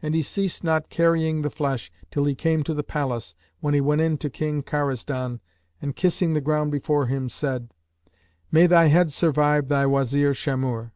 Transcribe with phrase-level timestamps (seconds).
[0.00, 3.80] And he ceased not carrying the flesh till he came to the palace, when he
[3.82, 5.40] went in to King Karazdan,
[5.82, 7.68] and kissing the ground before him, said,
[8.50, 10.92] "May thy head survive thy Wazir Shamhur!"